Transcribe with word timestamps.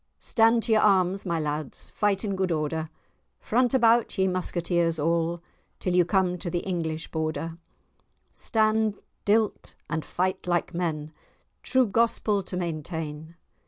Stand 0.17 0.63
to 0.63 0.71
your 0.71 0.81
arms, 0.81 1.27
my 1.27 1.39
lads, 1.39 1.91
Fight 1.91 2.25
in 2.25 2.35
good 2.35 2.51
order; 2.51 2.89
Front 3.39 3.75
about, 3.75 4.17
ye 4.17 4.25
musketeers 4.25 4.97
all, 4.97 5.43
Till 5.79 5.93
ye 5.93 6.03
come 6.05 6.39
to 6.39 6.49
the 6.49 6.61
English 6.61 7.11
Border; 7.11 7.59
Stand 8.33 8.95
till 9.25 9.49
't, 9.51 9.75
and 9.91 10.03
fight 10.03 10.47
like 10.47 10.73
men, 10.73 11.11
True 11.61 11.85
gospel 11.85 12.41
to 12.41 12.57
maintain. 12.57 13.35